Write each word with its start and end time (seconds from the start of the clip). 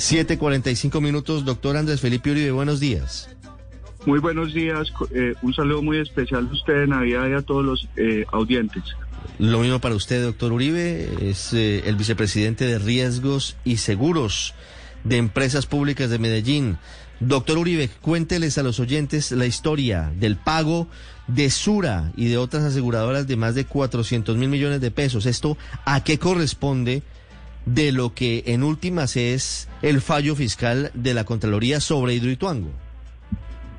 7:45 0.00 1.00
minutos, 1.02 1.44
doctor 1.44 1.76
Andrés 1.76 2.00
Felipe 2.00 2.30
Uribe, 2.30 2.52
buenos 2.52 2.80
días. 2.80 3.28
Muy 4.06 4.18
buenos 4.18 4.54
días, 4.54 4.90
eh, 5.14 5.34
un 5.42 5.52
saludo 5.52 5.82
muy 5.82 5.98
especial 5.98 6.48
a 6.48 6.52
usted 6.52 6.86
Navidad 6.86 7.28
y 7.28 7.34
a 7.34 7.42
todos 7.42 7.62
los 7.62 7.88
eh, 7.96 8.24
audientes. 8.32 8.82
Lo 9.38 9.60
mismo 9.60 9.78
para 9.78 9.94
usted, 9.94 10.22
doctor 10.22 10.52
Uribe, 10.52 11.08
es 11.20 11.52
eh, 11.52 11.82
el 11.84 11.96
vicepresidente 11.96 12.64
de 12.64 12.78
Riesgos 12.78 13.58
y 13.62 13.76
Seguros 13.76 14.54
de 15.04 15.18
Empresas 15.18 15.66
Públicas 15.66 16.08
de 16.08 16.18
Medellín. 16.18 16.78
Doctor 17.20 17.58
Uribe, 17.58 17.90
cuénteles 18.00 18.56
a 18.56 18.62
los 18.62 18.80
oyentes 18.80 19.32
la 19.32 19.44
historia 19.44 20.10
del 20.18 20.36
pago 20.36 20.88
de 21.26 21.50
Sura 21.50 22.10
y 22.16 22.28
de 22.28 22.38
otras 22.38 22.64
aseguradoras 22.64 23.26
de 23.26 23.36
más 23.36 23.54
de 23.54 23.66
400 23.66 24.34
mil 24.38 24.48
millones 24.48 24.80
de 24.80 24.90
pesos. 24.90 25.26
¿Esto 25.26 25.58
a 25.84 26.02
qué 26.02 26.18
corresponde 26.18 27.02
de 27.66 27.92
lo 27.92 28.14
que 28.14 28.44
en 28.46 28.62
últimas 28.62 29.16
es 29.16 29.68
el 29.82 30.00
fallo 30.00 30.34
fiscal 30.34 30.90
de 30.94 31.14
la 31.14 31.24
Contraloría 31.24 31.80
sobre 31.80 32.14
Hidroituango? 32.14 32.70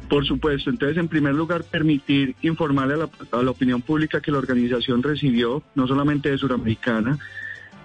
Por 0.09 0.25
supuesto, 0.25 0.69
entonces 0.69 0.97
en 0.97 1.07
primer 1.07 1.33
lugar 1.33 1.63
permitir 1.63 2.35
informarle 2.41 2.95
a 2.95 2.97
la, 2.97 3.09
a 3.31 3.43
la 3.43 3.51
opinión 3.51 3.81
pública 3.81 4.21
que 4.21 4.31
la 4.31 4.39
organización 4.39 5.01
recibió, 5.01 5.63
no 5.73 5.87
solamente 5.87 6.29
de 6.29 6.37
Suramericana, 6.37 7.17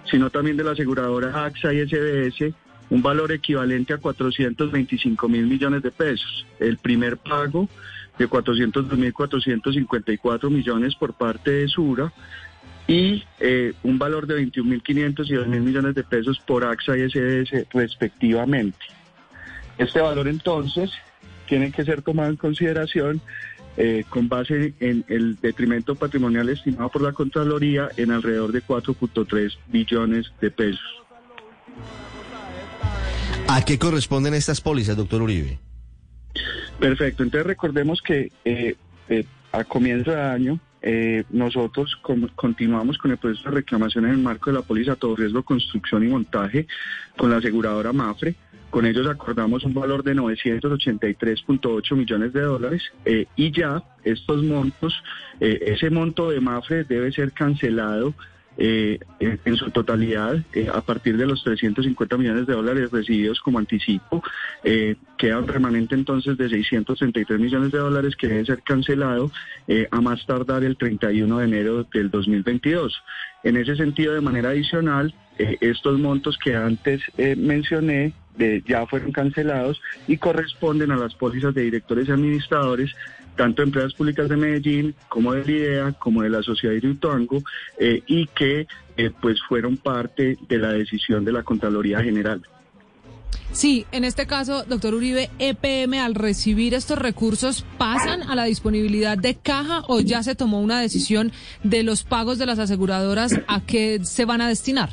sino 0.09 0.29
también 0.29 0.57
de 0.57 0.63
la 0.63 0.71
aseguradora 0.71 1.45
AXA 1.45 1.73
y 1.73 1.87
SBS, 1.87 2.53
un 2.89 3.01
valor 3.01 3.31
equivalente 3.31 3.93
a 3.93 3.97
425 3.97 5.29
mil 5.29 5.47
millones 5.47 5.81
de 5.83 5.91
pesos. 5.91 6.45
El 6.59 6.77
primer 6.77 7.15
pago 7.17 7.69
de 8.17 8.29
402.454 8.29 10.49
millones 10.49 10.95
por 10.95 11.13
parte 11.13 11.51
de 11.51 11.67
Sura 11.67 12.11
y 12.87 13.23
eh, 13.39 13.73
un 13.83 13.99
valor 13.99 14.27
de 14.27 14.41
21.500 14.41 15.29
y 15.29 15.33
2.000 15.33 15.59
millones 15.59 15.95
de 15.95 16.03
pesos 16.03 16.39
por 16.39 16.63
AXA 16.63 16.97
y 16.97 17.09
SBS 17.09 17.67
respectivamente. 17.73 18.79
Este 19.77 19.99
valor 19.99 20.27
entonces 20.27 20.91
tiene 21.47 21.71
que 21.71 21.83
ser 21.83 22.01
tomado 22.01 22.29
en 22.29 22.37
consideración 22.37 23.21
eh, 23.75 24.05
con 24.09 24.27
base 24.27 24.73
en 24.79 25.05
el 25.07 25.35
detrimento 25.39 25.95
patrimonial 25.95 26.49
estimado 26.49 26.89
por 26.89 27.01
la 27.01 27.11
Contraloría 27.11 27.89
en 27.97 28.11
alrededor 28.11 28.51
de 28.51 28.63
4.3 28.63 29.55
billones 29.67 30.31
de 30.41 30.49
pesos. 30.49 31.03
¿A 33.47 33.63
qué 33.63 33.77
corresponden 33.77 34.33
estas 34.33 34.61
pólizas, 34.61 34.97
doctor 34.97 35.21
Uribe? 35.21 35.59
Perfecto, 36.79 37.23
entonces 37.23 37.47
recordemos 37.47 38.01
que 38.01 38.31
eh, 38.45 38.75
eh, 39.09 39.25
a 39.51 39.63
comienzo 39.63 40.11
de 40.11 40.21
año 40.21 40.59
eh, 40.81 41.23
nosotros 41.31 41.95
con- 42.01 42.27
continuamos 42.35 42.97
con 42.97 43.11
el 43.11 43.17
proceso 43.17 43.49
de 43.49 43.55
reclamación 43.57 44.05
en 44.05 44.11
el 44.11 44.17
marco 44.19 44.49
de 44.51 44.57
la 44.57 44.61
póliza 44.63 44.95
todo 44.95 45.15
riesgo 45.15 45.43
construcción 45.43 46.03
y 46.03 46.07
montaje 46.07 46.67
con 47.17 47.29
la 47.31 47.37
aseguradora 47.37 47.93
Mafre. 47.93 48.35
Con 48.69 48.85
ellos 48.85 49.07
acordamos 49.07 49.63
un 49.63 49.73
valor 49.73 50.03
de 50.03 50.13
983.8 50.13 51.95
millones 51.95 52.33
de 52.33 52.41
dólares 52.41 52.83
eh, 53.05 53.25
y 53.35 53.51
ya 53.51 53.81
estos 54.03 54.43
montos, 54.43 55.01
eh, 55.39 55.59
ese 55.67 55.89
monto 55.89 56.29
de 56.29 56.39
Mafre 56.41 56.83
debe 56.83 57.11
ser 57.11 57.31
cancelado 57.31 58.13
eh, 58.57 58.99
en, 59.19 59.55
su 59.55 59.69
totalidad 59.69 60.37
eh, 60.53 60.67
a 60.73 60.81
partir 60.81 61.15
de 61.17 61.27
los 61.27 61.43
350 61.43 62.17
millones 62.17 62.47
de 62.47 62.53
dólares 62.53 62.91
recibidos 62.91 63.39
como 63.39 63.59
anticipo. 63.59 64.23
Eh, 64.63 64.95
queda 65.17 65.39
un 65.39 65.47
remanente 65.47 65.95
entonces 65.95 66.37
de 66.37 66.49
633 66.49 67.39
millones 67.39 67.71
de 67.71 67.77
dólares 67.77 68.15
que 68.15 68.27
debe 68.27 68.45
ser 68.45 68.61
cancelado 68.63 69.31
eh, 69.67 69.87
a 69.91 70.01
más 70.01 70.25
tardar 70.25 70.63
el 70.63 70.75
31 70.75 71.37
de 71.37 71.45
enero 71.45 71.83
del 71.93 72.09
2022. 72.09 73.01
En 73.43 73.57
ese 73.57 73.75
sentido, 73.75 74.13
de 74.13 74.21
manera 74.21 74.49
adicional, 74.49 75.13
estos 75.37 75.99
montos 75.99 76.37
que 76.43 76.55
antes 76.55 77.01
mencioné 77.37 78.13
ya 78.65 78.87
fueron 78.87 79.11
cancelados 79.11 79.79
y 80.07 80.17
corresponden 80.17 80.89
a 80.89 80.97
las 80.97 81.13
pólizas 81.13 81.53
de 81.53 81.61
directores 81.61 82.09
y 82.09 82.11
administradores 82.11 82.95
tanto 83.37 83.61
de 83.61 83.67
empresas 83.67 83.93
públicas 83.93 84.27
de 84.27 84.35
Medellín 84.35 84.95
como 85.07 85.33
de 85.33 85.49
IDEA, 85.49 85.93
como 85.93 86.23
de 86.23 86.29
la 86.29 86.43
Sociedad 86.43 86.75
Hidroituango, 86.75 87.41
eh, 87.79 88.01
y 88.05 88.27
que 88.27 88.67
eh, 88.97 89.11
pues 89.21 89.39
fueron 89.47 89.77
parte 89.77 90.37
de 90.49 90.57
la 90.57 90.73
decisión 90.73 91.23
de 91.23 91.31
la 91.31 91.43
Contraloría 91.43 92.01
General. 92.01 92.41
Sí, 93.51 93.85
en 93.91 94.03
este 94.03 94.27
caso, 94.27 94.65
doctor 94.65 94.93
Uribe, 94.93 95.29
EPM 95.39 95.99
al 95.99 96.15
recibir 96.15 96.73
estos 96.73 96.99
recursos 96.99 97.65
pasan 97.77 98.23
a 98.23 98.35
la 98.35 98.43
disponibilidad 98.43 99.17
de 99.17 99.35
caja 99.35 99.83
o 99.87 100.01
ya 100.01 100.21
se 100.21 100.35
tomó 100.35 100.59
una 100.59 100.81
decisión 100.81 101.31
de 101.63 101.83
los 101.83 102.03
pagos 102.03 102.37
de 102.37 102.45
las 102.45 102.59
aseguradoras 102.59 103.39
a 103.47 103.61
qué 103.61 103.99
se 104.03 104.25
van 104.25 104.41
a 104.41 104.49
destinar. 104.49 104.89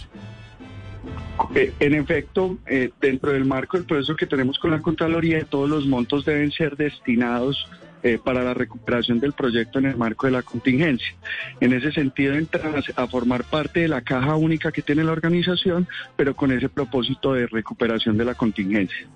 Eh, 1.55 1.73
en 1.81 1.95
efecto, 1.95 2.59
eh, 2.67 2.91
dentro 3.01 3.33
del 3.33 3.45
marco 3.45 3.77
del 3.77 3.87
proceso 3.87 4.15
que 4.15 4.27
tenemos 4.27 4.59
con 4.59 4.71
la 4.71 4.81
Contraloría, 4.81 5.45
todos 5.45 5.69
los 5.69 5.87
montos 5.87 6.25
deben 6.25 6.53
ser 6.53 6.77
destinados 6.77 7.67
eh, 8.05 8.19
para 8.23 8.45
la 8.45 8.55
recuperación 8.55 9.19
del 9.19 9.33
proyecto 9.33 9.81
en 9.81 9.87
el 9.87 9.97
marco 9.97 10.27
de 10.27 10.33
la 10.33 10.43
contingencia. 10.43 11.15
En 11.61 11.73
ese 11.73 11.91
sentido, 11.91 12.35
entran 12.35 12.75
a, 12.77 13.03
a 13.03 13.07
formar 13.09 13.45
parte 13.45 13.81
de 13.81 13.89
la 13.89 14.03
caja 14.03 14.37
única 14.37 14.71
que 14.71 14.83
tiene 14.83 15.03
la 15.03 15.13
organización, 15.13 15.89
pero 16.15 16.37
con 16.37 16.53
ese 16.53 16.69
propósito 16.69 17.33
de 17.33 17.47
recuperación 17.47 18.17
de 18.17 18.25
la 18.25 18.35
contingencia. 18.35 19.09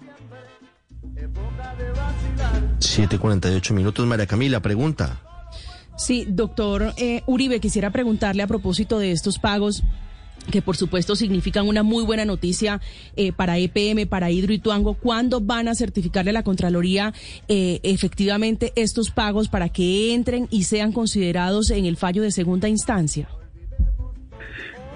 7:48 2.79 3.73
minutos, 3.73 4.07
María 4.07 4.27
Camila, 4.27 4.61
pregunta. 4.61 5.21
Sí, 5.97 6.27
doctor 6.29 6.95
eh, 6.97 7.23
Uribe, 7.27 7.61
quisiera 7.61 7.91
preguntarle 7.91 8.43
a 8.43 8.47
propósito 8.47 8.99
de 8.99 9.13
estos 9.13 9.39
pagos 9.39 9.83
que 10.51 10.63
por 10.63 10.77
supuesto 10.77 11.17
significan 11.17 11.69
una 11.69 11.83
muy 11.83 12.05
buena 12.05 12.25
noticia 12.25 12.81
eh, 13.17 13.33
para 13.33 13.59
EPM, 13.59 14.07
para 14.07 14.31
Hidroituango. 14.31 14.95
¿Cuándo 14.95 15.41
van 15.41 15.69
a 15.69 15.75
certificarle 15.75 16.31
a 16.31 16.35
la 16.35 16.43
Contraloría 16.43 17.13
eh, 17.49 17.81
efectivamente 17.83 18.73
estos 18.77 19.11
pagos 19.11 19.49
para 19.49 19.69
que 19.69 20.15
entren 20.15 20.49
y 20.51 20.65
sean 20.65 20.93
considerados 20.93 21.71
en 21.71 21.87
el 21.87 21.97
fallo 21.97 22.23
de 22.23 22.31
segunda 22.31 22.69
instancia? 22.69 23.29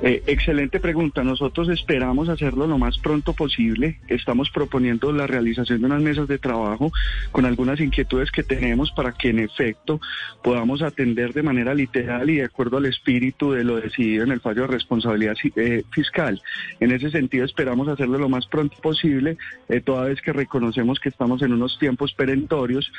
Eh, 0.05 0.21
excelente 0.27 0.81
pregunta. 0.81 1.23
Nosotros 1.23 1.69
esperamos 1.69 2.29
hacerlo 2.29 2.67
lo 2.67 2.77
más 2.77 2.99
pronto 2.99 3.35
posible. 3.35 4.01
Estamos 4.09 4.51
proponiendo 4.51 5.13
la 5.13 5.29
realización 5.29 5.79
de 5.79 5.87
unas 5.87 6.03
mesas 6.03 6.27
de 6.27 6.39
trabajo 6.39 6.91
con 7.31 7.47
algunas 7.47 7.79
inquietudes 7.79 8.33
que 8.33 8.43
tenemos 8.43 8.91
para 8.91 9.13
que 9.13 9.29
en 9.29 9.39
efecto 9.39 10.01
podamos 10.43 10.83
atender 10.83 11.33
de 11.33 11.45
manera 11.45 11.73
literal 11.73 12.29
y 12.29 12.39
de 12.39 12.45
acuerdo 12.45 12.79
al 12.79 12.87
espíritu 12.87 13.53
de 13.53 13.63
lo 13.63 13.77
decidido 13.77 14.25
en 14.25 14.33
el 14.33 14.41
fallo 14.41 14.63
de 14.63 14.69
responsabilidad 14.69 15.37
eh, 15.55 15.85
fiscal. 15.93 16.43
En 16.81 16.91
ese 16.91 17.11
sentido 17.13 17.45
esperamos 17.45 17.87
hacerlo 17.87 18.19
lo 18.19 18.29
más 18.29 18.47
pronto 18.49 18.77
posible, 18.83 19.37
eh, 19.69 19.81
toda 19.81 20.07
vez 20.07 20.21
que 20.21 20.33
reconocemos 20.33 20.99
que 20.99 21.11
estamos 21.11 21.43
en 21.43 21.53
unos 21.53 21.79
tiempos 21.79 22.13
perentorios 22.13 22.91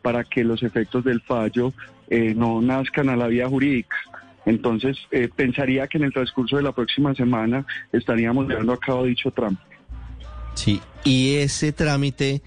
para 0.00 0.24
que 0.24 0.44
los 0.44 0.62
efectos 0.62 1.04
del 1.04 1.20
fallo 1.20 1.74
no 2.10 2.62
nazcan 2.62 3.10
a 3.10 3.16
la 3.16 3.26
vía 3.26 3.46
jurídica. 3.48 3.96
Entonces, 4.48 4.96
eh, 5.10 5.28
pensaría 5.34 5.86
que 5.88 5.98
en 5.98 6.04
el 6.04 6.12
transcurso 6.12 6.56
de 6.56 6.62
la 6.62 6.72
próxima 6.72 7.14
semana 7.14 7.66
estaríamos 7.92 8.48
llevando 8.48 8.72
a 8.72 8.78
cabo 8.78 9.04
dicho 9.04 9.30
trámite. 9.30 9.62
Sí, 10.54 10.80
y 11.04 11.34
ese 11.34 11.72
trámite 11.72 12.40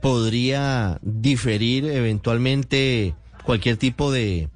podría 0.00 0.98
diferir 1.02 1.84
eventualmente 1.84 3.14
cualquier 3.44 3.76
tipo 3.76 4.10
de 4.10 4.48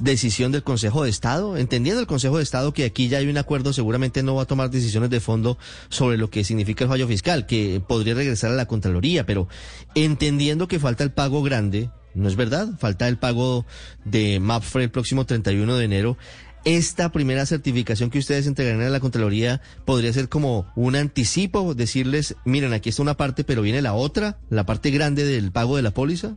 decisión 0.00 0.52
del 0.52 0.62
Consejo 0.62 1.04
de 1.04 1.10
Estado, 1.10 1.58
entendiendo 1.58 2.00
el 2.00 2.06
Consejo 2.06 2.38
de 2.38 2.44
Estado 2.44 2.72
que 2.72 2.86
aquí 2.86 3.08
ya 3.08 3.18
hay 3.18 3.28
un 3.28 3.36
acuerdo, 3.36 3.74
seguramente 3.74 4.22
no 4.22 4.34
va 4.34 4.44
a 4.44 4.46
tomar 4.46 4.70
decisiones 4.70 5.10
de 5.10 5.20
fondo 5.20 5.58
sobre 5.90 6.16
lo 6.16 6.30
que 6.30 6.44
significa 6.44 6.84
el 6.84 6.90
fallo 6.90 7.06
fiscal, 7.06 7.44
que 7.44 7.82
podría 7.86 8.14
regresar 8.14 8.52
a 8.52 8.54
la 8.54 8.64
Contraloría, 8.64 9.26
pero 9.26 9.48
entendiendo 9.94 10.66
que 10.66 10.78
falta 10.78 11.04
el 11.04 11.12
pago 11.12 11.42
grande, 11.42 11.90
¿no 12.16 12.28
es 12.28 12.36
verdad? 12.36 12.70
Falta 12.78 13.06
el 13.06 13.18
pago 13.18 13.66
de 14.04 14.40
MAPFRE 14.40 14.84
el 14.84 14.90
próximo 14.90 15.26
31 15.26 15.76
de 15.76 15.84
enero. 15.84 16.16
Esta 16.64 17.12
primera 17.12 17.46
certificación 17.46 18.10
que 18.10 18.18
ustedes 18.18 18.48
entregarán 18.48 18.82
a 18.82 18.90
la 18.90 18.98
Contraloría 18.98 19.60
podría 19.84 20.12
ser 20.12 20.28
como 20.28 20.66
un 20.74 20.96
anticipo, 20.96 21.74
decirles, 21.74 22.34
miren, 22.44 22.72
aquí 22.72 22.88
está 22.88 23.02
una 23.02 23.16
parte, 23.16 23.44
pero 23.44 23.62
viene 23.62 23.82
la 23.82 23.94
otra, 23.94 24.38
la 24.50 24.66
parte 24.66 24.90
grande 24.90 25.24
del 25.24 25.52
pago 25.52 25.76
de 25.76 25.82
la 25.82 25.92
póliza. 25.92 26.36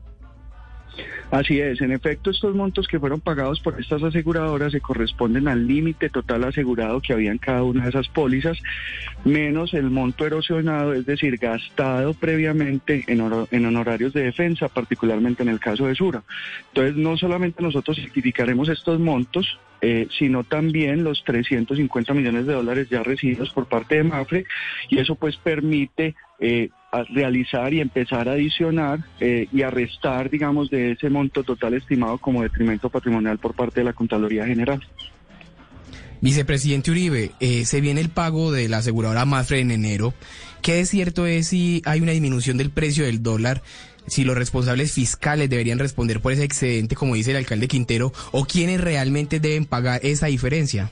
Así 1.31 1.59
es, 1.59 1.79
en 1.81 1.91
efecto 1.91 2.31
estos 2.31 2.55
montos 2.55 2.87
que 2.87 2.99
fueron 2.99 3.21
pagados 3.21 3.59
por 3.59 3.79
estas 3.79 4.01
aseguradoras 4.01 4.71
se 4.71 4.81
corresponden 4.81 5.47
al 5.47 5.67
límite 5.67 6.09
total 6.09 6.43
asegurado 6.43 7.01
que 7.01 7.13
había 7.13 7.31
en 7.31 7.37
cada 7.37 7.63
una 7.63 7.83
de 7.83 7.89
esas 7.89 8.07
pólizas, 8.07 8.57
menos 9.25 9.75
el 9.75 9.91
monto 9.91 10.25
erosionado, 10.25 10.93
es 10.93 11.05
decir, 11.05 11.37
gastado 11.37 12.15
previamente 12.15 13.03
en, 13.07 13.21
honorarios 13.65 14.13
de 14.13 14.23
defensa, 14.23 14.69
particularmente 14.69 15.43
en 15.43 15.49
el 15.49 15.59
caso 15.59 15.85
de 15.85 15.93
Sura. 15.93 16.23
Entonces, 16.69 16.95
no 16.95 17.15
solamente 17.15 17.61
nosotros 17.61 17.97
certificaremos 17.97 18.67
estos 18.69 18.99
montos, 18.99 19.59
eh, 19.81 20.07
sino 20.17 20.43
también 20.43 21.03
los 21.03 21.23
350 21.23 22.13
millones 22.13 22.47
de 22.47 22.53
dólares 22.53 22.89
ya 22.89 23.03
recibidos 23.03 23.51
por 23.51 23.67
parte 23.67 23.95
de 23.95 24.03
Mafre, 24.03 24.45
y 24.89 24.97
eso 24.97 25.13
pues 25.15 25.37
permite 25.37 26.15
eh, 26.39 26.69
realizar 27.09 27.73
y 27.73 27.81
empezar 27.81 28.27
a 28.29 28.33
adicionar 28.33 28.99
eh, 29.19 29.47
y 29.51 29.61
a 29.61 29.69
restar, 29.69 30.29
digamos, 30.29 30.69
de 30.69 30.91
ese 30.91 31.09
monto 31.09 31.43
total 31.43 31.75
estimado 31.75 32.17
como 32.17 32.43
detrimento 32.43 32.89
patrimonial 32.89 33.37
por 33.37 33.53
parte 33.53 33.81
de 33.81 33.85
la 33.85 33.93
Contraloría 33.93 34.45
General. 34.45 34.81
Vicepresidente 36.21 36.91
Uribe, 36.91 37.31
eh, 37.39 37.63
se 37.65 37.79
viene 37.79 38.01
el 38.01 38.09
pago 38.09 38.51
de 38.51 38.67
la 38.67 38.77
aseguradora 38.77 39.25
Mafre 39.25 39.61
en 39.61 39.71
enero. 39.71 40.13
¿Qué 40.61 40.81
es 40.81 40.89
cierto 40.89 41.25
es 41.25 41.47
si 41.47 41.81
hay 41.85 42.01
una 42.01 42.11
disminución 42.11 42.57
del 42.57 42.71
precio 42.71 43.05
del 43.05 43.23
dólar? 43.23 43.61
Si 44.07 44.23
los 44.23 44.35
responsables 44.35 44.91
fiscales 44.91 45.49
deberían 45.49 45.79
responder 45.79 46.19
por 46.19 46.33
ese 46.33 46.43
excedente, 46.43 46.95
como 46.95 47.15
dice 47.15 47.31
el 47.31 47.37
alcalde 47.37 47.67
Quintero, 47.67 48.11
o 48.31 48.45
quiénes 48.45 48.81
realmente 48.81 49.39
deben 49.39 49.65
pagar 49.65 50.01
esa 50.03 50.25
diferencia. 50.27 50.91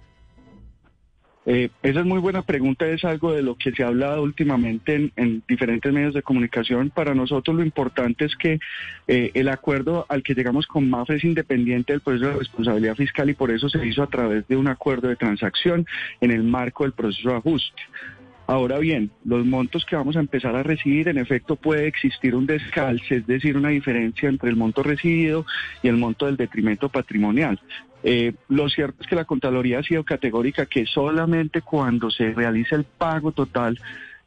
Eh, 1.45 1.69
esa 1.81 2.01
es 2.01 2.05
muy 2.05 2.19
buena 2.19 2.43
pregunta, 2.43 2.85
es 2.87 3.03
algo 3.03 3.33
de 3.33 3.41
lo 3.41 3.55
que 3.55 3.71
se 3.71 3.83
ha 3.83 3.87
hablado 3.87 4.21
últimamente 4.21 4.93
en, 4.93 5.11
en 5.15 5.43
diferentes 5.47 5.91
medios 5.91 6.13
de 6.13 6.21
comunicación. 6.21 6.91
Para 6.91 7.15
nosotros 7.15 7.55
lo 7.55 7.63
importante 7.63 8.25
es 8.25 8.35
que 8.35 8.59
eh, 9.07 9.31
el 9.33 9.49
acuerdo 9.49 10.05
al 10.07 10.21
que 10.21 10.35
llegamos 10.35 10.67
con 10.67 10.87
MAFRE 10.89 11.17
es 11.17 11.23
independiente 11.23 11.93
del 11.93 12.01
proceso 12.01 12.27
de 12.29 12.37
responsabilidad 12.37 12.95
fiscal 12.95 13.29
y 13.29 13.33
por 13.33 13.49
eso 13.49 13.69
se 13.69 13.85
hizo 13.85 14.03
a 14.03 14.07
través 14.07 14.47
de 14.47 14.55
un 14.55 14.67
acuerdo 14.67 15.07
de 15.07 15.15
transacción 15.15 15.87
en 16.19 16.29
el 16.29 16.43
marco 16.43 16.83
del 16.83 16.93
proceso 16.93 17.29
de 17.29 17.35
ajuste. 17.37 17.81
Ahora 18.45 18.79
bien, 18.79 19.11
los 19.23 19.45
montos 19.45 19.85
que 19.85 19.95
vamos 19.95 20.17
a 20.17 20.19
empezar 20.19 20.55
a 20.55 20.63
recibir, 20.63 21.07
en 21.07 21.17
efecto 21.17 21.55
puede 21.55 21.87
existir 21.87 22.35
un 22.35 22.45
descalce, 22.45 23.17
es 23.17 23.25
decir, 23.25 23.55
una 23.55 23.69
diferencia 23.69 24.27
entre 24.27 24.49
el 24.49 24.57
monto 24.57 24.83
recibido 24.83 25.45
y 25.81 25.87
el 25.87 25.95
monto 25.95 26.25
del 26.25 26.35
detrimento 26.35 26.89
patrimonial. 26.89 27.59
Eh, 28.03 28.33
lo 28.49 28.67
cierto 28.69 29.03
es 29.03 29.07
que 29.07 29.15
la 29.15 29.25
Contraloría 29.25 29.79
ha 29.79 29.83
sido 29.83 30.03
categórica 30.03 30.65
que 30.65 30.85
solamente 30.85 31.61
cuando 31.61 32.09
se 32.09 32.33
realice 32.33 32.75
el 32.75 32.83
pago 32.83 33.31
total 33.31 33.79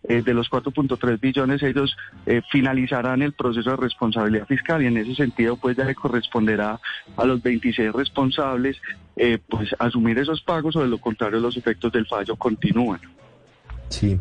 eh, 0.07 0.21
de 0.23 0.35
los 0.35 0.51
4.3 0.51 1.19
billones, 1.19 1.63
ellos 1.63 1.97
eh, 2.27 2.43
finalizarán 2.53 3.23
el 3.23 3.33
proceso 3.33 3.71
de 3.71 3.77
responsabilidad 3.77 4.47
fiscal 4.47 4.83
y 4.83 4.87
en 4.87 4.99
ese 4.99 5.15
sentido 5.15 5.57
pues 5.57 5.79
ya 5.79 5.85
le 5.85 5.95
corresponderá 5.95 6.79
a 7.17 7.25
los 7.25 7.43
26 7.43 7.91
responsables 7.91 8.77
eh, 9.17 9.39
pues 9.49 9.75
asumir 9.79 10.19
esos 10.19 10.43
pagos 10.43 10.77
o 10.77 10.83
de 10.83 10.89
lo 10.89 10.99
contrario 10.99 11.41
los 11.41 11.57
efectos 11.57 11.91
del 11.91 12.07
fallo 12.07 12.37
continúan. 12.37 13.01
Sí. 13.89 14.19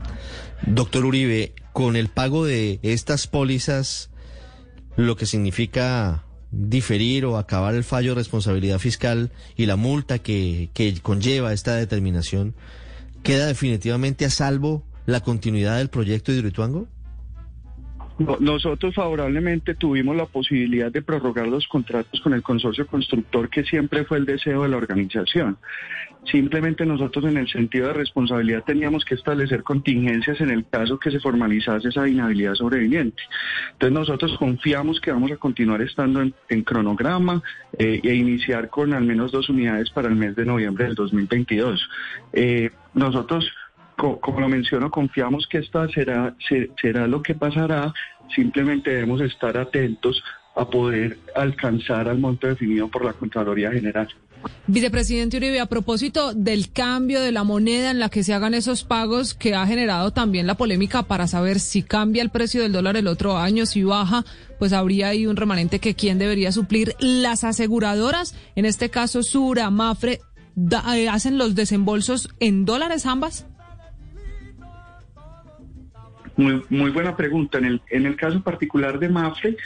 Doctor 0.65 1.03
Uribe, 1.03 1.51
con 1.73 1.97
el 1.97 2.07
pago 2.07 2.45
de 2.45 2.79
estas 2.81 3.27
pólizas, 3.27 4.09
lo 4.95 5.17
que 5.17 5.25
significa 5.25 6.23
diferir 6.53 7.25
o 7.25 7.38
acabar 7.38 7.73
el 7.73 7.83
fallo 7.83 8.11
de 8.11 8.15
responsabilidad 8.15 8.79
fiscal 8.79 9.31
y 9.55 9.65
la 9.65 9.75
multa 9.75 10.19
que, 10.19 10.69
que 10.73 10.94
conlleva 11.01 11.51
esta 11.51 11.75
determinación, 11.75 12.53
¿queda 13.23 13.47
definitivamente 13.47 14.25
a 14.25 14.29
salvo 14.29 14.83
la 15.05 15.21
continuidad 15.21 15.77
del 15.77 15.89
proyecto 15.89 16.31
de 16.31 16.38
Hidroituango? 16.38 16.88
Nosotros 18.18 18.94
favorablemente 18.94 19.74
tuvimos 19.74 20.15
la 20.15 20.27
posibilidad 20.27 20.92
de 20.92 21.01
prorrogar 21.01 21.48
los 21.48 21.68
contratos 21.68 22.21
con 22.21 22.33
el 22.33 22.44
consorcio 22.44 22.86
constructor, 22.86 23.50
que 23.50 23.63
siempre 23.63 24.06
fue 24.06 24.19
el 24.19 24.25
deseo 24.25 24.63
de 24.63 24.69
la 24.69 24.77
organización. 24.77 25.57
Simplemente 26.31 26.86
nosotros 26.86 27.25
en 27.25 27.38
el 27.38 27.50
sentido 27.50 27.88
de 27.88 27.94
responsabilidad 27.94 28.63
teníamos 28.63 29.04
que 29.04 29.15
establecer 29.15 29.63
contingencias 29.63 30.39
en 30.42 30.51
el 30.51 30.65
caso 30.65 30.98
que 30.98 31.12
se 31.12 31.19
formalizase 31.19 31.89
esa 31.89 32.07
inhabilidad 32.07 32.54
sobreviviente. 32.54 33.21
Entonces 33.74 33.94
nosotros 33.94 34.38
confiamos 34.38 35.01
que 35.01 35.12
vamos 35.12 35.31
a 35.31 35.38
continuar 35.38 35.81
estando 35.81 36.21
en, 36.21 36.63
cronograma 36.63 37.42
eh, 37.77 38.00
e 38.04 38.13
iniciar 38.13 38.69
con 38.69 38.94
al 38.94 39.04
menos 39.04 39.31
dos 39.31 39.50
unidades 39.50 39.89
para 39.89 40.07
el 40.07 40.16
mes 40.16 40.36
de 40.36 40.45
noviembre 40.45 40.86
del 40.86 40.95
2022. 40.95 41.89
Eh, 42.31 42.69
nosotros 42.94 43.51
como 43.95 44.40
lo 44.40 44.50
menciono, 44.50 44.90
confiamos 44.92 45.48
que 45.48 45.60
esta 45.60 45.88
será, 45.90 46.36
será 46.81 47.07
lo 47.07 47.22
que 47.22 47.36
pasará, 47.36 47.94
simplemente 48.36 48.92
debemos 48.92 49.22
estar 49.22 49.57
atentos 49.57 50.24
a 50.56 50.69
poder 50.69 51.18
alcanzar 51.36 52.07
al 52.07 52.19
monto 52.19 52.48
definido 52.48 52.88
por 52.88 53.06
la 53.06 53.13
Contraloría 53.13 53.72
General. 53.72 54.07
Vicepresidente 54.68 55.38
Uribe, 55.38 55.60
a 55.60 55.68
propósito 55.68 56.34
del 56.34 56.72
cambio 56.72 57.22
de 57.22 57.31
la 57.31 57.44
moneda 57.44 57.92
en 57.92 58.00
la 58.00 58.10
que 58.10 58.24
se 58.24 58.34
hagan 58.34 58.54
esos 58.54 58.84
pagos, 58.84 59.34
que 59.34 59.56
ha 59.56 59.66
generado 59.66 60.12
también 60.12 60.48
la 60.48 60.56
polémica 60.56 61.04
para 61.04 61.28
saber 61.28 61.60
si 61.60 61.81
cambia 61.81 62.22
el 62.22 62.30
precio 62.30 62.62
del 62.62 62.74
dólar 62.74 62.98
el 62.98 63.07
otro 63.07 63.38
año, 63.38 63.66
si 63.66 63.84
baja, 63.84 64.25
pues 64.60 64.74
habría 64.74 65.10
ahí 65.10 65.28
un 65.28 65.38
remanente 65.38 65.80
que 65.80 65.95
quién 65.95 66.18
debería 66.18 66.51
suplir. 66.51 66.95
Las 67.00 67.44
aseguradoras, 67.44 68.36
en 68.56 68.66
este 68.66 68.90
caso 68.90 69.24
Sura, 69.24 69.69
Mafre, 69.69 70.19
eh, 70.94 71.10
hacen 71.10 71.38
los 71.38 71.56
desembolsos 71.56 72.30
en 72.40 72.66
dólares 72.66 73.06
ambas. 73.06 73.45
Muy, 76.35 76.63
muy 76.69 76.91
buena 76.91 77.15
pregunta. 77.15 77.57
En 77.57 77.65
el, 77.65 77.81
en 77.89 78.06
el 78.06 78.15
caso 78.15 78.41
particular 78.41 79.00
de 79.00 79.09
Mafre, 79.09 79.57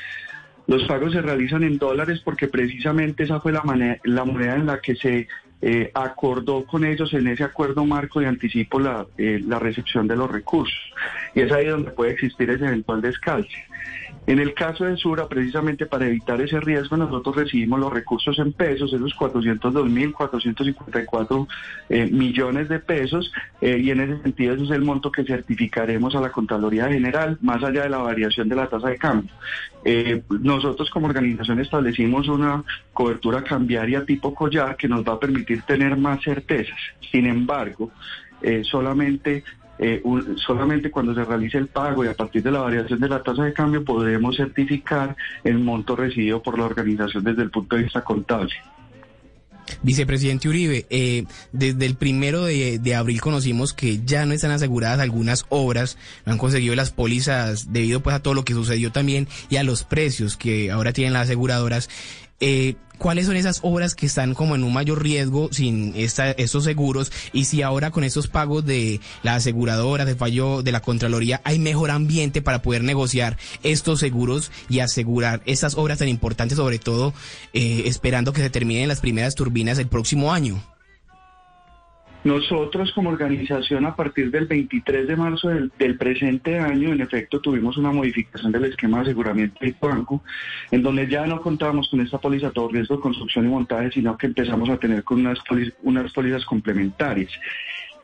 los 0.67 0.83
pagos 0.83 1.13
se 1.13 1.21
realizan 1.21 1.63
en 1.63 1.77
dólares 1.77 2.21
porque 2.23 2.47
precisamente 2.47 3.23
esa 3.23 3.39
fue 3.39 3.53
la, 3.53 3.63
moneda 3.63 4.55
en 4.55 4.65
la 4.65 4.79
que 4.81 4.95
se 4.95 5.27
eh, 5.61 5.91
acordó 5.93 6.65
con 6.65 6.83
ellos 6.83 7.13
en 7.13 7.27
ese 7.27 7.43
acuerdo 7.43 7.85
marco 7.85 8.19
de 8.19 8.27
anticipo 8.27 8.79
la, 8.79 9.07
eh, 9.17 9.41
la 9.45 9.59
recepción 9.59 10.07
de 10.07 10.17
los 10.17 10.29
recursos. 10.29 10.77
Y 11.33 11.41
es 11.41 11.51
ahí 11.51 11.67
donde 11.67 11.91
puede 11.91 12.11
existir 12.11 12.49
ese 12.49 12.65
eventual 12.65 13.01
descalce. 13.01 13.65
En 14.27 14.37
el 14.39 14.53
caso 14.53 14.83
de 14.83 14.97
Sura, 14.97 15.29
precisamente 15.29 15.85
para 15.85 16.05
evitar 16.05 16.41
ese 16.41 16.59
riesgo, 16.59 16.97
nosotros 16.97 17.37
recibimos 17.37 17.79
los 17.79 17.93
recursos 17.93 18.37
en 18.39 18.51
pesos, 18.51 18.91
esos 18.91 19.15
402.454 19.15 21.47
eh, 21.87 22.09
millones 22.11 22.67
de 22.67 22.79
pesos, 22.79 23.31
eh, 23.61 23.79
y 23.81 23.89
en 23.89 24.01
ese 24.01 24.21
sentido 24.21 24.53
ese 24.53 24.65
es 24.65 24.71
el 24.71 24.83
monto 24.83 25.13
que 25.13 25.23
certificaremos 25.23 26.13
a 26.13 26.19
la 26.19 26.29
Contraloría 26.29 26.89
General, 26.89 27.37
más 27.41 27.63
allá 27.63 27.83
de 27.83 27.89
la 27.89 27.99
variación 27.99 28.49
de 28.49 28.57
la 28.57 28.67
tasa 28.67 28.89
de 28.89 28.97
cambio. 28.97 29.31
Eh, 29.85 30.21
nosotros 30.41 30.89
como 30.89 31.07
organización 31.07 31.61
establecimos 31.61 32.27
una 32.27 32.65
cobertura 32.91 33.45
cambiaria 33.45 34.03
tipo 34.03 34.35
collar 34.35 34.75
que 34.75 34.89
nos 34.89 35.05
va 35.05 35.13
a 35.13 35.19
permitir 35.19 35.61
tener 35.61 35.95
más 35.95 36.21
certezas. 36.21 36.77
Sin 37.11 37.27
embargo, 37.27 37.91
eh, 38.41 38.65
solamente 38.65 39.45
eh, 39.79 40.01
un, 40.03 40.37
solamente 40.37 40.89
cuando 40.89 41.13
se 41.13 41.23
realice 41.23 41.57
el 41.57 41.67
pago 41.67 42.03
y 42.03 42.07
a 42.07 42.13
partir 42.13 42.43
de 42.43 42.51
la 42.51 42.61
variación 42.61 42.99
de 42.99 43.09
la 43.09 43.21
tasa 43.21 43.43
de 43.43 43.53
cambio 43.53 43.83
podremos 43.83 44.35
certificar 44.35 45.15
el 45.43 45.59
monto 45.59 45.95
recibido 45.95 46.41
por 46.41 46.57
la 46.57 46.65
organización 46.65 47.23
desde 47.23 47.43
el 47.43 47.51
punto 47.51 47.75
de 47.75 47.83
vista 47.83 48.03
contable. 48.03 48.53
Vicepresidente 49.83 50.47
Uribe, 50.47 50.85
eh, 50.89 51.25
desde 51.51 51.85
el 51.85 51.95
primero 51.95 52.45
de, 52.45 52.79
de, 52.79 52.95
abril 52.95 53.21
conocimos 53.21 53.73
que 53.73 53.99
ya 54.05 54.25
no 54.25 54.33
están 54.33 54.51
aseguradas 54.51 54.99
algunas 54.99 55.45
obras, 55.49 55.97
no 56.25 56.31
han 56.31 56.37
conseguido 56.37 56.73
las 56.75 56.91
pólizas 56.91 57.73
debido 57.73 58.01
pues 58.01 58.15
a 58.15 58.21
todo 58.21 58.33
lo 58.33 58.45
que 58.45 58.53
sucedió 58.53 58.91
también 58.91 59.27
y 59.49 59.57
a 59.57 59.63
los 59.63 59.83
precios 59.83 60.37
que 60.37 60.71
ahora 60.71 60.93
tienen 60.93 61.13
las 61.13 61.23
aseguradoras. 61.23 61.89
Eh, 62.39 62.75
¿Cuáles 62.97 63.27
son 63.27 63.35
esas 63.35 63.59
obras 63.61 63.93
que 63.93 64.07
están 64.07 64.33
como 64.33 64.55
en 64.55 64.63
un 64.63 64.73
mayor 64.73 65.03
riesgo 65.03 65.49
sin 65.51 65.93
esta, 65.95 66.31
estos 66.31 66.63
seguros? 66.63 67.11
Y 67.31 67.45
si 67.45 67.61
ahora 67.61 67.91
con 67.91 68.03
estos 68.03 68.27
pagos 68.27 68.65
de 68.65 68.99
la 69.21 69.35
aseguradora, 69.35 70.03
de 70.03 70.15
fallo 70.15 70.63
de 70.63 70.71
la 70.71 70.81
Contraloría, 70.81 71.39
hay 71.43 71.59
mejor 71.59 71.91
ambiente 71.91 72.41
para 72.41 72.63
poder 72.63 72.83
negociar 72.83 73.37
estos 73.61 73.99
seguros 73.99 74.51
y 74.67 74.79
asegurar 74.79 75.43
estas 75.45 75.75
obras 75.75 75.99
tan 75.99 76.07
importantes, 76.07 76.57
sobre 76.57 76.79
todo 76.79 77.13
eh, 77.53 77.83
esperando 77.85 78.33
que 78.33 78.41
se 78.41 78.49
terminen 78.49 78.87
las 78.87 78.99
primeras 78.99 79.35
turbinas 79.35 79.77
el 79.77 79.87
próximo 79.87 80.33
año. 80.33 80.63
Nosotros 82.23 82.91
como 82.93 83.09
organización 83.09 83.85
a 83.85 83.95
partir 83.95 84.31
del 84.31 84.47
23 84.47 85.07
de 85.07 85.15
marzo 85.15 85.49
del, 85.49 85.71
del, 85.77 85.97
presente 85.97 86.59
año, 86.59 86.91
en 86.91 87.01
efecto, 87.01 87.39
tuvimos 87.39 87.77
una 87.77 87.91
modificación 87.91 88.51
del 88.51 88.65
esquema 88.65 88.97
de 88.97 89.03
aseguramiento 89.03 89.57
de 89.61 89.75
banco, 89.79 90.23
en 90.71 90.83
donde 90.83 91.07
ya 91.07 91.25
no 91.25 91.41
contábamos 91.41 91.89
con 91.89 92.01
esta 92.01 92.17
póliza 92.17 92.51
todo 92.51 92.69
riesgo 92.69 92.99
construcción 92.99 93.45
y 93.45 93.49
montaje, 93.49 93.91
sino 93.91 94.17
que 94.17 94.27
empezamos 94.27 94.69
a 94.69 94.77
tener 94.77 95.03
con 95.03 95.19
unas, 95.19 95.39
unas 95.83 96.11
pólizas 96.11 96.43
complementarias. 96.45 97.31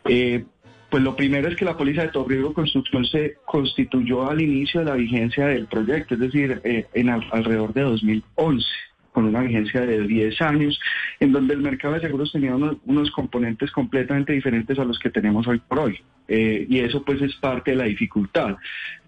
Eh, 0.06 0.46
pues 0.90 1.02
lo 1.02 1.16
primero 1.16 1.48
es 1.48 1.56
que 1.56 1.66
la 1.66 1.76
póliza 1.76 2.04
de 2.04 2.10
todo 2.10 2.28
riesgo 2.28 2.54
construcción 2.54 3.04
se 3.06 3.38
constituyó 3.46 4.30
al 4.30 4.42
inicio 4.42 4.82
de 4.82 4.86
la 4.86 4.94
vigencia 4.94 5.48
del 5.48 5.66
proyecto, 5.66 6.14
es 6.14 6.20
decir, 6.20 6.62
eh, 6.64 6.86
en 6.94 7.10
alrededor 7.10 7.74
de 7.74 7.82
2011 7.82 8.66
con 9.14 9.26
una 9.26 9.42
vigencia 9.42 9.82
de 9.82 10.06
10 10.06 10.42
años, 10.42 10.80
en 11.20 11.32
donde 11.32 11.54
el 11.54 11.62
mercado 11.62 11.94
de 11.94 12.02
seguros 12.02 12.32
tenía 12.32 12.56
unos, 12.56 13.12
componentes 13.12 13.72
completamente 13.72 14.34
diferentes 14.34 14.78
a 14.80 14.84
los 14.84 15.00
que 15.00 15.10
tenemos 15.10 15.48
hoy 15.48 15.60
por 15.60 15.80
hoy. 15.80 16.00
Eh, 16.28 16.66
y 16.70 16.80
eso 16.80 17.04
pues 17.04 17.22
es 17.22 17.36
parte 17.36 17.72
de 17.72 17.78
la 17.78 17.84
dificultad. 17.84 18.56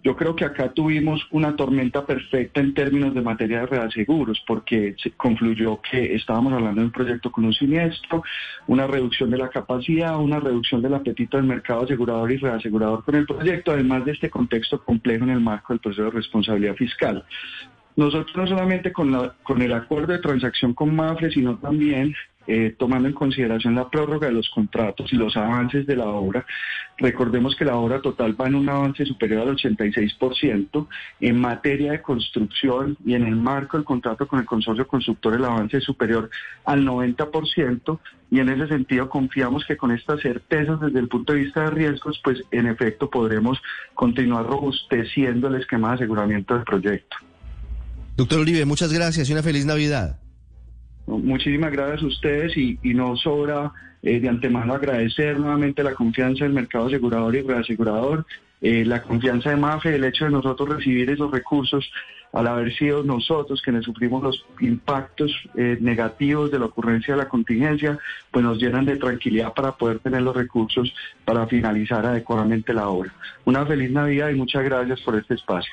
Yo 0.04 0.14
creo 0.14 0.36
que 0.36 0.44
acá 0.44 0.70
tuvimos 0.72 1.26
una 1.30 1.56
tormenta 1.56 2.06
perfecta 2.06 2.60
en 2.60 2.74
términos 2.74 3.14
de 3.14 3.22
materia 3.22 3.60
de 3.60 3.66
reaseguros, 3.66 4.40
porque 4.46 4.94
se 5.02 5.10
confluyó 5.12 5.80
que 5.80 6.14
estábamos 6.14 6.52
hablando 6.52 6.80
de 6.80 6.86
un 6.86 6.92
proyecto 6.92 7.32
con 7.32 7.44
un 7.44 7.54
siniestro, 7.54 8.22
una 8.66 8.86
reducción 8.86 9.30
de 9.30 9.38
la 9.38 9.48
capacidad, 9.48 10.16
una 10.20 10.38
reducción 10.38 10.82
del 10.82 10.94
apetito 10.94 11.38
del 11.38 11.46
mercado 11.46 11.82
asegurador 11.84 12.30
y 12.30 12.36
reasegurador 12.36 13.02
con 13.02 13.16
el 13.16 13.26
proyecto, 13.26 13.72
además 13.72 14.04
de 14.04 14.12
este 14.12 14.30
contexto 14.30 14.84
complejo 14.84 15.24
en 15.24 15.30
el 15.30 15.40
marco 15.40 15.72
del 15.72 15.80
proceso 15.80 16.04
de 16.04 16.10
responsabilidad 16.10 16.76
fiscal. 16.76 17.24
Nosotros 17.96 18.36
no 18.36 18.46
solamente 18.46 18.92
con, 18.92 19.14
el 19.62 19.72
acuerdo 19.72 20.12
de 20.12 20.18
transacción 20.18 20.74
con 20.74 20.94
Mafre, 20.94 21.30
sino 21.30 21.56
también 21.56 22.14
eh, 22.46 22.74
tomando 22.78 23.08
en 23.08 23.14
consideración 23.14 23.74
la 23.74 23.88
prórroga 23.88 24.26
de 24.26 24.34
los 24.34 24.50
contratos 24.50 25.10
y 25.12 25.16
los 25.16 25.34
avances 25.34 25.86
de 25.86 25.96
la 25.96 26.04
obra. 26.04 26.44
Recordemos 26.98 27.56
que 27.56 27.64
la 27.64 27.76
obra 27.76 28.02
total 28.02 28.38
va 28.38 28.48
en 28.48 28.54
un 28.54 28.68
avance 28.68 29.06
superior 29.06 29.48
al 29.48 29.56
86%. 29.56 30.86
En 31.20 31.40
materia 31.40 31.92
de 31.92 32.02
construcción 32.02 32.98
y 33.02 33.14
en 33.14 33.26
el 33.26 33.34
marco 33.34 33.78
del 33.78 33.86
contrato 33.86 34.28
con 34.28 34.40
el 34.40 34.46
consorcio 34.46 34.86
constructor 34.86 35.32
el 35.32 35.46
avance 35.46 35.78
es 35.78 35.84
superior 35.84 36.28
al 36.66 36.84
90% 36.84 37.98
y 38.30 38.40
en 38.40 38.50
ese 38.50 38.68
sentido 38.68 39.08
confiamos 39.08 39.64
que 39.64 39.78
con 39.78 39.90
estas 39.90 40.20
certezas 40.20 40.80
desde 40.80 40.98
el 40.98 41.08
punto 41.08 41.32
de 41.32 41.40
vista 41.40 41.62
de 41.62 41.70
riesgos, 41.70 42.20
pues 42.22 42.42
en 42.50 42.66
efecto 42.66 43.08
podremos 43.08 43.58
continuar 43.94 44.44
robusteciendo 44.46 45.48
el 45.48 45.54
esquema 45.56 45.88
de 45.88 45.94
aseguramiento 45.94 46.54
del 46.54 46.64
proyecto. 46.64 47.16
Doctor 48.16 48.40
Uribe, 48.40 48.64
muchas 48.64 48.92
gracias 48.92 49.28
y 49.28 49.32
una 49.32 49.42
feliz 49.42 49.66
Navidad. 49.66 50.18
Muchísimas 51.06 51.70
gracias 51.70 52.02
a 52.02 52.06
ustedes 52.06 52.56
y, 52.56 52.78
no 52.82 53.14
sobra 53.16 53.72
eh, 54.02 54.18
de 54.20 54.28
antemano 54.28 54.72
agradecer 54.72 55.38
nuevamente 55.38 55.82
la 55.82 55.94
confianza 55.94 56.44
del 56.44 56.54
mercado 56.54 56.86
asegurador 56.86 57.36
y 57.36 57.42
reasegurador, 57.42 58.26
eh, 58.62 58.84
la 58.86 59.02
confianza 59.02 59.50
de 59.50 59.56
MAFE, 59.56 59.94
el 59.94 60.04
hecho 60.04 60.24
de 60.24 60.30
nosotros 60.30 60.68
recibir 60.68 61.10
esos 61.10 61.30
recursos 61.30 61.88
al 62.32 62.46
haber 62.46 62.74
sido 62.76 63.02
nosotros 63.02 63.60
quienes 63.62 63.84
sufrimos 63.84 64.22
los 64.22 64.46
impactos 64.60 65.30
eh, 65.54 65.76
negativos 65.80 66.50
de 66.50 66.58
la 66.58 66.66
ocurrencia 66.66 67.14
de 67.14 67.22
la 67.22 67.28
contingencia, 67.28 67.98
pues 68.30 68.44
nos 68.44 68.58
llenan 68.58 68.86
de 68.86 68.96
tranquilidad 68.96 69.52
para 69.52 69.72
poder 69.72 69.98
tener 69.98 70.22
los 70.22 70.34
recursos 70.34 70.92
para 71.24 71.46
finalizar 71.46 72.04
adecuadamente 72.06 72.72
la 72.72 72.88
obra. 72.88 73.12
Una 73.44 73.64
feliz 73.66 73.90
Navidad 73.90 74.30
y 74.30 74.34
muchas 74.34 74.64
gracias 74.64 75.00
por 75.02 75.16
este 75.16 75.34
espacio. 75.34 75.72